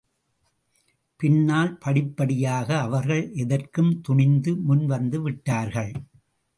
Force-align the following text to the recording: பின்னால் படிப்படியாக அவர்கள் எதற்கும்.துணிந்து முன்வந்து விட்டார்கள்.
பின்னால் 1.19 1.77
படிப்படியாக 1.77 2.79
அவர்கள் 2.79 3.31
எதற்கும்.துணிந்து 3.35 4.53
முன்வந்து 4.69 5.17
விட்டார்கள். 5.21 5.93